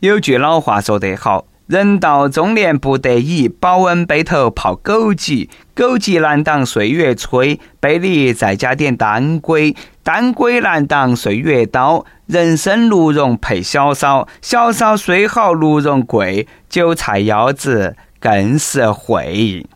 [0.00, 10.60] 有句老话说得好：“人到中年不得已，保温杯头泡枸杞，枸杞难挡岁月催，杯里再加点当归，当归。
[10.60, 12.04] 难挡岁月刀。
[12.26, 19.66] 人参鹿茸配小烧，小烧虽好鹿茸贵，韭菜腰子更是会。”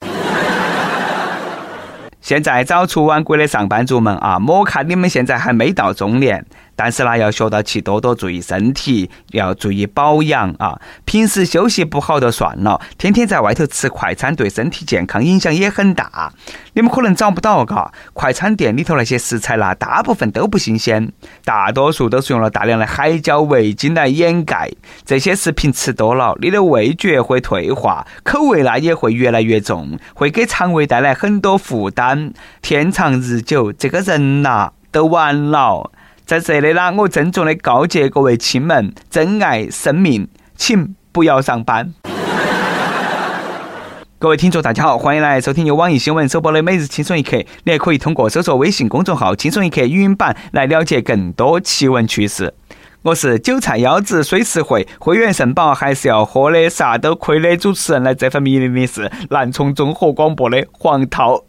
[2.21, 3.39] 现在早出晚归。
[3.39, 6.45] 的上班族们啊，莫看你们现在还没到中年。
[6.83, 10.81] 但是呢，要学到去多多注意身体，要注意保养啊！
[11.05, 16.33] 平时休息不好就算了，天天在外头吃快餐，对身体健康影响也很大。
[16.73, 21.13] 你们可能找不到嘎，快餐店里头那些食材啦，大部分都不新鲜，
[21.45, 24.71] 大多数都是用了大量的海椒、味精来掩盖。
[25.05, 32.33] 这些食品吃多了，你的味觉会退化，口味呢也会越来越重，会给肠胃带来很多负担。
[32.63, 35.91] 天长日久，这个人呐都完了。
[36.31, 41.93] 在这里呢，我郑重的告诫各位亲们：珍爱生命，请不要上班。
[44.17, 47.37] 各位听众，大家好，欢迎来收听由网易新闻首播的《每日轻松一刻》。
[47.65, 52.55] 你还可以通过搜索微信公众号“轻松一刻”语音版来了解更多奇闻趣事。
[53.03, 58.05] 我是韭菜腰子虽实惠，会员肾宝还是要喝的，啥都亏的主持人。
[58.05, 61.43] 来，这份迷离的是南充综合广播的黄涛。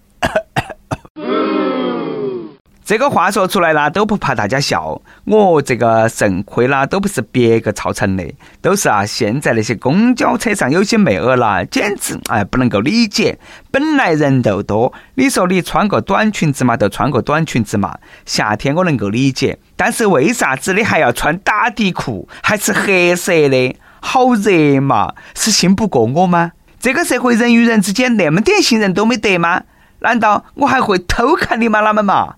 [2.91, 5.01] 这个话说出来啦，都不怕大家笑。
[5.23, 13.39] 我这个肾亏啦，都不是别个造成的，都是啊，现在那些公交车上有些妹儿啦，简直哎不能够理解。
[13.71, 17.97] 本来人就多，你说你穿个短裙子嘛，就穿个短裙子嘛。
[18.25, 23.73] 夏天我能够理解，但是为啥子你还要穿打底裤，还是黑色的？
[24.01, 25.13] 好热嘛？
[25.33, 26.51] 是信不过我吗？
[26.77, 29.63] 这个社会人与人之间那么点信任都没得吗？
[29.99, 31.81] 难道我还会偷看你吗？
[31.81, 32.33] 他们嘛？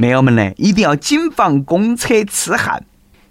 [0.00, 2.82] 妹友们呢，一定要谨防公车痴汉。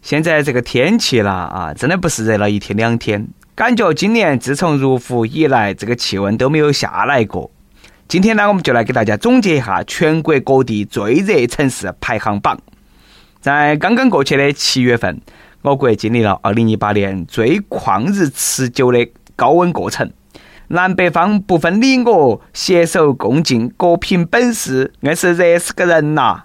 [0.03, 7.49] 现在这个天气啦，啊，真的不是热了一天两天，感觉今年自从入伏以来，这个气温都没有下来过。
[8.07, 12.55] 今天呢，我们就来给大家总结一下全国各地最热城市排行榜。
[13.41, 15.19] 在刚刚过去的七月份，
[15.63, 20.11] 我国经历了二零一八年最旷日持久的高温过程，
[20.67, 26.43] 南北方不分你我，携手共进，各凭本事，硬是热死个人呐！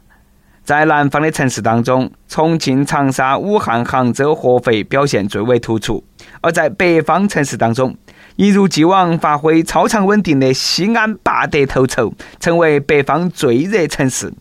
[0.65, 6.03] 在南方的城市当中，重庆、长沙、武汉、杭州、合肥表现最为突出；
[6.41, 7.95] 而在北方城市当中，
[8.37, 14.33] 一如既往发挥超常稳定的西安拔得头筹，成为北方最热城市。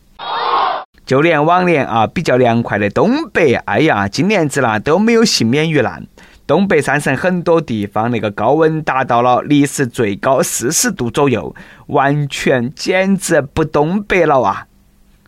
[1.06, 6.08] 就连往年啊比较凉快的东北，哎呀，今年子啦都没有幸免于难。
[6.48, 11.54] 东北三省很多地方那个高温达到了历史最高四十度左右，
[11.88, 14.68] 完全简直不东北了啊！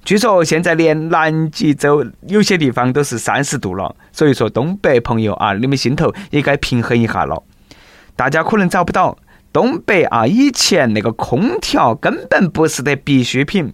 [0.06, 7.42] 据说现在连南极洲有些地方都是三十度了，所以说东北朋友啊，你们心头也该平衡一下了。
[8.16, 9.18] 大家可能找不到
[9.52, 13.74] 东北啊，以前那个空调根本不是的必需品，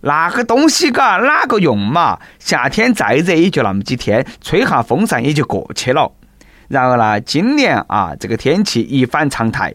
[0.00, 2.18] 那个东西嘎哪个用嘛？
[2.40, 6.10] 夏天再热也就那么几天，吹下风扇也就过去了。
[6.66, 9.72] 然而呢，今年啊，这个天气一反常态。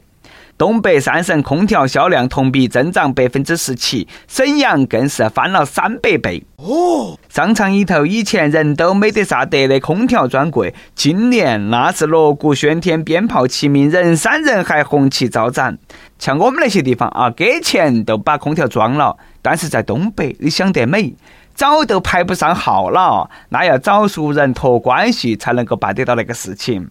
[0.58, 6.44] 东北三省空调销量同比增长百分之十七，沈阳更是翻了三百倍。
[6.56, 15.78] 哦，商场里头以前人都没得啥得的空调专柜，今年那是锣鼓喧天，鞭炮齐鸣，人山人海，红旗招展。
[16.18, 21.14] 像我们那些地方啊，给钱都把空调装了，但是在东北，你想得美，
[21.54, 26.90] 早都排不上号了，那要找熟人托关系才能够办得到那个事情。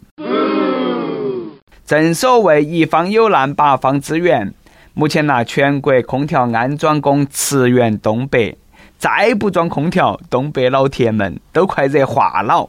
[1.87, 4.53] 正所谓一方有难，八方支援。
[4.93, 8.59] 目前呐，全国空调安装工驰援东北，
[8.99, 12.69] 再不装空调，东北老铁们都快热化了。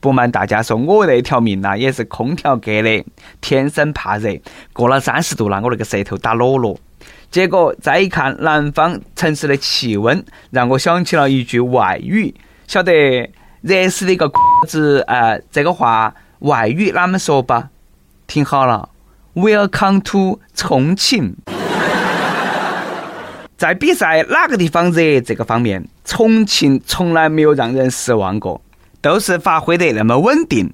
[0.00, 3.02] 不瞒大家说，我那条命呐，也是空调给的，
[3.40, 4.38] 天生怕热，
[4.74, 6.78] 过了三十度了，我那个舌头打裸裸。
[7.30, 12.34] 结果再一看南方城市的气温，让我想起了一句外语，
[12.66, 12.92] 晓得
[13.62, 14.30] 热死的一个
[14.68, 15.38] 子啊！
[15.50, 17.70] 这个话外语哪么说吧？
[18.32, 18.88] 听好了
[19.34, 21.36] ，Welcome to 重庆。
[23.58, 28.62] 在比赛哪个地方热这个方面，重庆从来没有让人失望过，
[29.02, 30.72] 都是发挥得那么稳定。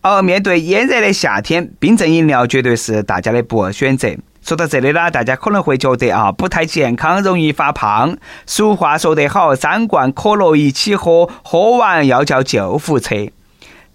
[0.00, 4.08] 而面对炎热的夏天，冰镇饮料绝对是大家的不二选择。
[4.40, 8.16] 说到这里呢，大家可能会觉得啊，不太健康，容易发胖。
[8.46, 13.28] 俗话说得好，三罐可乐一起喝，喝完要叫救护车。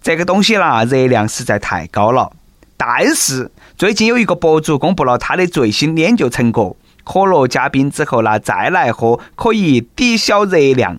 [0.00, 2.30] 这个东西啦，热量实在太高了。
[2.76, 10.98] 但是最近有一个博主公布了他的最新研究成果：可乐加冰之后呢，再来喝可以抵消热量。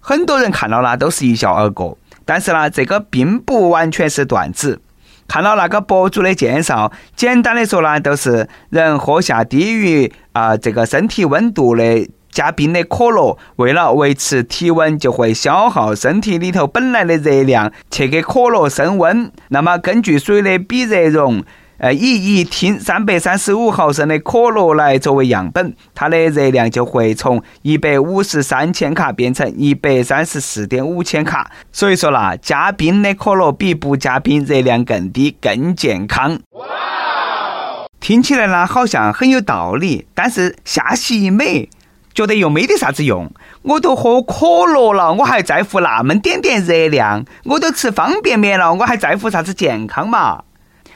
[0.00, 4.80] 很多人看到呢都是一笑而过，但是呢，这个并不完全是段子。
[5.26, 19.30] 看了那个博主的介绍，简单的说呢，都是人喝下低于啊这个身体温度的加冰的可乐，为了维持体温，就会消耗身体里头本来的热量去给可乐升温。
[19.48, 21.44] 那么根据水的比热容。
[21.80, 31.52] 呃，以一听三百三十五毫升的可乐来作为样本，它的热量就会从一百五十三千卡变成一百三十四点五千卡。
[31.70, 36.40] 所以说啦，加冰的可乐比不加冰热量更低，更健康。
[36.50, 36.66] 哇！
[38.00, 41.70] 听起来呢好像很有道理，但是下细一美，
[42.18, 43.30] 觉得又没得啥子用。
[43.62, 47.24] 我都喝可乐了，我还在乎那么点点热量？
[47.44, 50.42] 我都吃方便面了，我还在乎啥子健康嘛？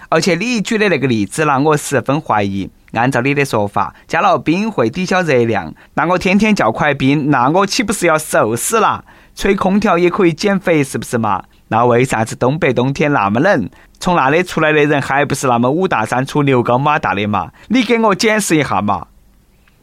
[0.09, 2.69] 而且你举的那个例子让，我十分怀疑。
[2.95, 9.05] 按照你的说法，加了冰会抵消热量，那我天天叫块冰，那我岂不是要瘦死了？
[9.37, 11.45] 吹空调也可以减肥，是不是嘛？
[11.69, 13.71] 那为啥子东北冬天那么冷，
[14.01, 17.53] 从那里出来的人还不是那么五大三粗、牛高马大的嘛？
[17.69, 19.07] 你给我解释一下嘛？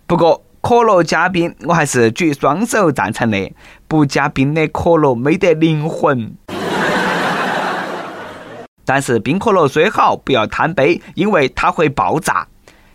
[0.06, 3.52] 不过可乐加冰，我还是举双手赞成的。
[3.88, 6.34] 不加冰的可乐没得灵魂。
[8.86, 12.48] 但是冰可乐虽好，不要贪杯，因为它会爆炸。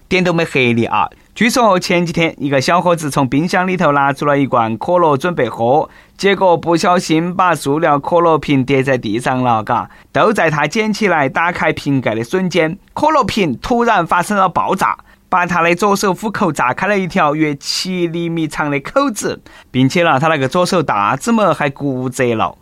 [0.07, 1.09] 点都没黑你啊！
[1.35, 9.91] 据说前几天一个小伙子从冰箱里头拿出了一罐可乐准备喝，结果不小心把塑料可乐瓶跌在地上了，嘎！
[10.13, 14.97] 都在他捡起来打开瓶盖的瞬间，可乐瓶突然发生了爆炸，
[15.35, 19.43] 把他的左手虎口炸开了一条约七厘米长的口子，
[19.73, 22.57] 并且呢，他那个左手大指拇还骨折了。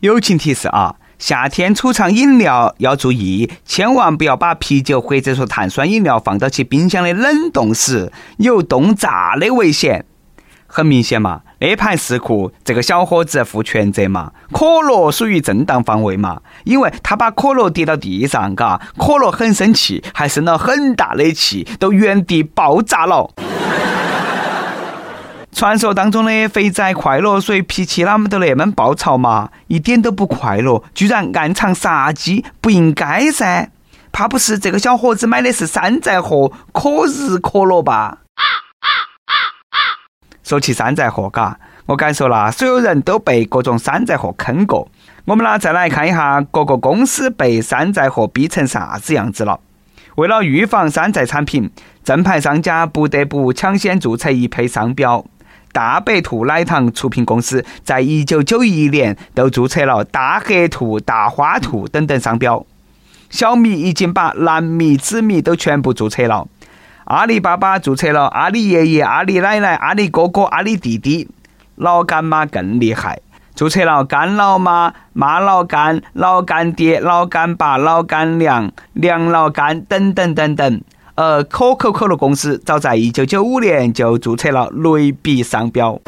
[0.00, 0.96] 友情提示啊！
[1.18, 10.06] 夏天储藏饮料要注意，千万不要把啤酒或者说碳酸饮料放到其冰箱的冷冻室，有冻炸的危险。
[10.66, 23.30] 很明显嘛，那盘事故这个小伙子负全责嘛，可乐属于正当防卫嘛，因为他把可乐跌到地上，嘎，可乐很生气，还生了很大的气，都原地爆炸了。
[25.52, 33.70] 传说当中的肥仔快乐水脾气啷么都那么暴躁嘛，一点都不快乐，居然暗藏杀机，不应该噻！
[34.12, 38.18] 怕不是这个小伙子买的是山寨货可日可乐吧？
[40.44, 44.86] 说起山寨货，嘎，我敢说啦，所有人都被各种山寨货坑过。
[45.24, 49.58] 我们呢，再来看一下各个公司被山寨货逼成啥子样子了。
[50.16, 51.70] 为了预防山寨产品，
[52.04, 55.24] 正牌商家不得不抢先注册一批商标。
[55.72, 62.64] 大白兔奶糖出品公司在一九九一年都注册了大黑兔、大花兔等等商标。
[63.30, 66.46] 小米已经把蓝米、紫米都全部注册了。
[67.04, 71.28] 阿里巴巴注册了阿里爷爷、阿里奶奶、阿里哥哥、阿里弟弟。
[71.76, 73.20] 老干妈更厉害，
[73.54, 80.80] 注册了干老妈、妈老干、老干爹、老干爸、老干娘、娘老干等等等等。
[81.16, 86.00] 而可口可乐公司早在一九九五年就注册了雷比商标。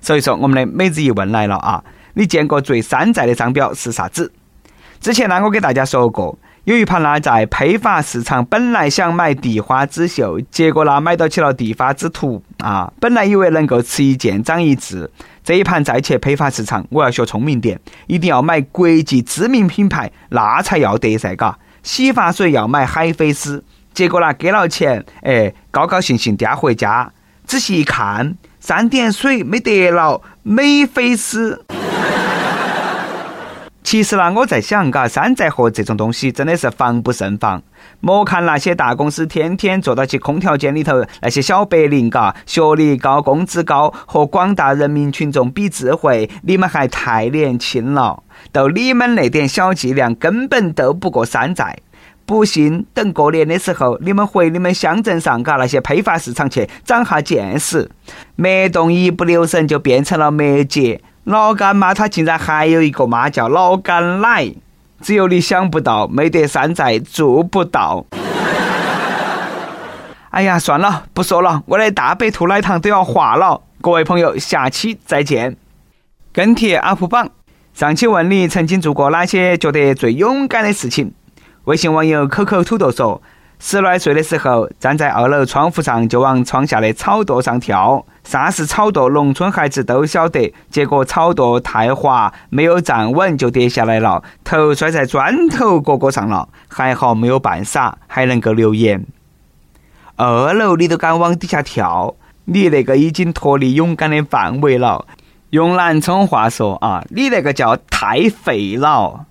[0.00, 1.82] 所以说，我们的每日一问来了啊！
[2.14, 4.32] 你见过最山寨的商标是啥子？
[5.00, 6.38] 之前呢，我给大家说过，
[6.68, 12.92] 有一盘呢在批发市场本来想买地花之秀，结果呢买到起了地花之徒啊！
[13.00, 15.10] 本来以为能够吃一堑长一智，
[15.42, 21.58] 这一盘再去批发市场，我要学聪明点，一定要买国际知名品牌，那才要得噻，嘎。
[21.82, 23.64] 洗发水要买海飞丝，
[23.94, 27.10] 结果呢给了钱，哎，高高兴兴颠回家。
[27.46, 31.64] 仔细一看，三点水没得了，美菲丝。
[33.90, 37.62] 其实呢，我在想，嘎，山寨货这种东西真的是防不胜防。
[38.00, 48.22] 莫看那些大公司天天坐到起空调间里头，那些小白领，嘎，学历高，工资高，和广大人民群众比智慧，你们还太年轻了。
[48.52, 51.78] 就你们那点小伎俩，根本斗不过山寨。
[52.26, 57.90] 不信，等过年的时候，你们回你们乡镇上，嘎那些批发市场去长下见识。
[58.36, 61.00] 脉动一不留神就变成了麦姐。
[61.28, 64.50] 老干妈她竟然还有一个妈叫老干奶，
[65.02, 68.06] 只有你想不到，没得山寨做不到。
[70.32, 73.60] 哎呀，算了，不说了，我的大白兔奶糖都要化了。
[73.82, 75.54] 各位朋友，下期再见。
[76.32, 77.28] 跟帖 UP 榜，
[77.74, 81.12] 上期问你曾经做过哪些觉得最勇敢的事情？
[81.64, 83.20] 微信网友口口土豆说。
[83.60, 88.04] 十来岁的时候，站在二楼窗户上就往窗下的草垛上跳。
[88.22, 89.08] 啥是草垛？
[89.10, 90.54] 农村孩子都晓得。
[90.70, 96.48] 结果草垛太滑，没有站稳就跌下来了，头摔在砖头角角上了。
[96.68, 99.04] 还好没有扮傻，还能够留言。
[100.16, 105.04] 二楼你都敢往底下跳，你那个已经脱离勇敢的范围了。
[105.50, 109.24] 用南充话说啊，你那个叫太废了。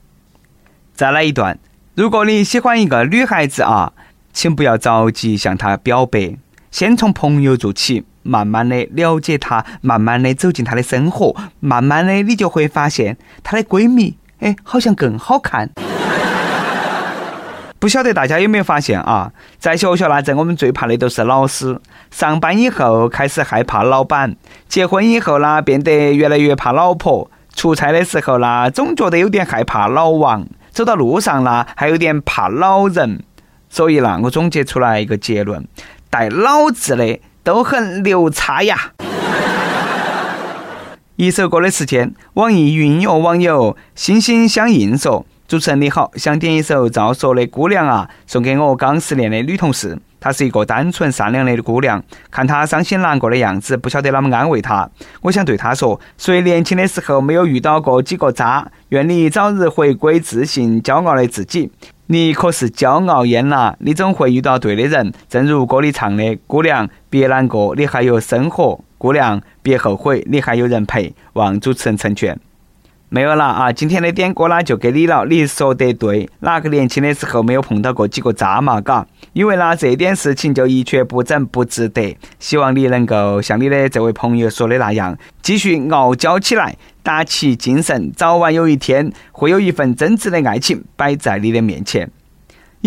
[0.94, 1.60] 再来一段，
[1.94, 3.94] 如果你喜欢一个女孩子啊，
[4.38, 6.38] 请不要着急向她表白，
[6.70, 15.72] 先从朋友做起，慢慢的了解她，慢慢的走进她的生活，慢慢的你就会发现她的闺蜜，哎，好像更好看。
[17.79, 19.32] 不晓得大家有没有发现啊？
[19.58, 21.74] 在学校那阵，我们最怕的都是老师；
[22.12, 24.34] 上班以后开始害怕老板；
[24.70, 33.24] 结婚以后呢，变得越来越怕老婆；出差的时候呢，总觉得有点害怕老王；走到路上呢，还有点怕老人。
[33.70, 35.66] 所以呢，我总结出来一个结论：
[36.10, 38.94] 带“老”字的都很牛叉呀！
[41.18, 45.26] 一首歌的时间，网易云音乐网友心心相印说。
[45.48, 49.98] 主持人你好，想点一首赵硕的《姑娘啊》，送给我刚失恋的女同事。
[50.20, 54.90] 她是一个单纯善良的姑娘，看她伤心难过的样子，不晓得啷么安慰她。
[55.22, 58.70] 我想对她说：谁年轻的时候没有遇到过几个渣？
[58.90, 61.72] 愿你早日回归自信、骄傲的自己。
[62.10, 65.12] 你可是骄傲烟呐，你总会遇到对的人。
[65.28, 72.40] 正如歌里唱的：“姑娘别难过，你还有生活；姑娘别后悔，你还有人陪。”望主持人成全。
[73.10, 73.72] 没有了啊！
[73.72, 75.24] 今天的点歌呢就给你了。
[75.24, 78.82] 你说得对，哪个年轻的时候没有碰到过几个渣嘛？
[78.82, 82.18] 嘎，因为呢这点事情就一蹶不振，不值得。
[82.38, 92.12] 希望你能够像你的这位朋友说的那样，继续傲娇起来，打起精神，早晚有一天会有一份真挚的爱情摆在你的面前。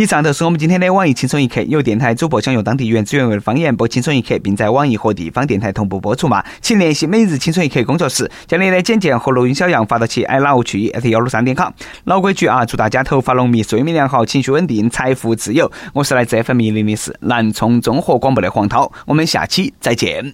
[0.01, 1.61] 以上就是我们今天的网易轻松一刻。
[1.69, 6.43] 有电台主播想用当地原汁原味的方言播轻松一刻，并在网易和地方电台同步播出嘛？
[6.63, 11.71] 请联系每日轻松一刻工作室，将你的简介和录音小样发到其 i love 去 at 幺六三点 com。
[12.05, 15.71] 老规矩啊，祝大家头发浓密，睡眠良好，情绪稳定，财富自由。
[15.93, 20.33] 我是来自 FM 零零四南充综合广播的黄涛，我们下期再见。